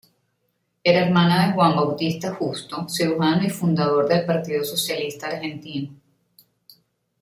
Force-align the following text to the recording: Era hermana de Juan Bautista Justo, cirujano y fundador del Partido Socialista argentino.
Era 0.83 1.05
hermana 1.05 1.45
de 1.45 1.53
Juan 1.53 1.75
Bautista 1.75 2.33
Justo, 2.33 2.89
cirujano 2.89 3.43
y 3.43 3.51
fundador 3.51 4.09
del 4.09 4.25
Partido 4.25 4.63
Socialista 4.63 5.27
argentino. 5.27 5.93